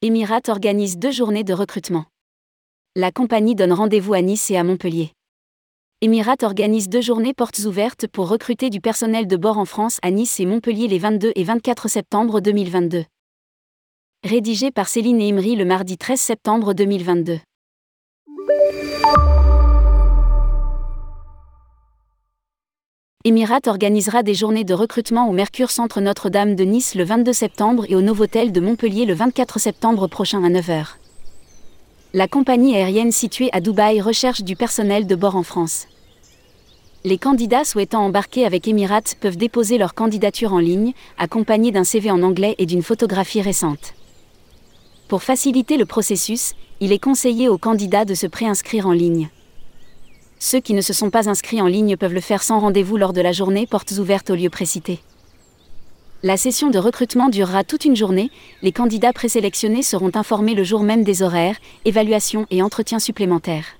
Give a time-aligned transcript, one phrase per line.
[0.00, 2.04] Emirates organise deux journées de recrutement.
[2.94, 5.10] La compagnie donne rendez-vous à Nice et à Montpellier.
[6.02, 10.12] Emirates organise deux journées portes ouvertes pour recruter du personnel de bord en France à
[10.12, 13.06] Nice et Montpellier les 22 et 24 septembre 2022.
[14.22, 17.40] Rédigé par Céline et Imri le mardi 13 septembre 2022.
[23.24, 27.84] Emirates organisera des journées de recrutement au Mercure Centre Notre-Dame de Nice le 22 septembre
[27.88, 30.86] et au Novotel de Montpellier le 24 septembre prochain à 9h.
[32.14, 35.88] La compagnie aérienne située à Dubaï recherche du personnel de bord en France.
[37.02, 42.12] Les candidats souhaitant embarquer avec Emirates peuvent déposer leur candidature en ligne, accompagnée d'un CV
[42.12, 43.94] en anglais et d'une photographie récente.
[45.08, 49.28] Pour faciliter le processus, il est conseillé aux candidats de se préinscrire en ligne.
[50.38, 53.12] Ceux qui ne se sont pas inscrits en ligne peuvent le faire sans rendez-vous lors
[53.12, 55.00] de la journée portes ouvertes au lieu précité.
[56.22, 58.30] La session de recrutement durera toute une journée,
[58.62, 63.76] les candidats présélectionnés seront informés le jour même des horaires, évaluations et entretiens supplémentaires.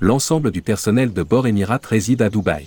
[0.00, 2.66] L'ensemble du personnel de bord Emirates réside à Dubaï.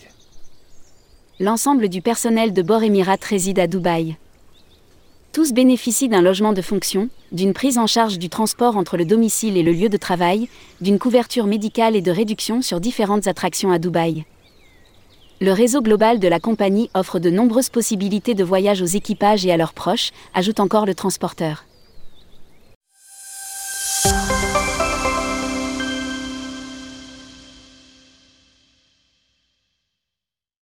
[1.40, 4.18] L'ensemble du personnel de bord Emirates réside à Dubaï.
[5.38, 9.56] Tous bénéficient d'un logement de fonction, d'une prise en charge du transport entre le domicile
[9.56, 10.50] et le lieu de travail,
[10.82, 14.26] d'une couverture médicale et de réduction sur différentes attractions à Dubaï.
[15.40, 19.52] Le réseau global de la compagnie offre de nombreuses possibilités de voyage aux équipages et
[19.52, 21.67] à leurs proches, ajoute encore le transporteur.